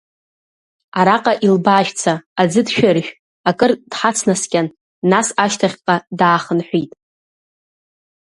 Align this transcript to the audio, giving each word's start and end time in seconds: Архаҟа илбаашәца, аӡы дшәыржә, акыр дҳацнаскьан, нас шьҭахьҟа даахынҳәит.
Архаҟа 0.99 1.33
илбаашәца, 1.45 2.13
аӡы 2.41 2.61
дшәыржә, 2.67 3.09
акыр 3.49 3.71
дҳацнаскьан, 3.89 4.67
нас 5.11 5.27
шьҭахьҟа 5.51 5.95
даахынҳәит. 6.19 6.91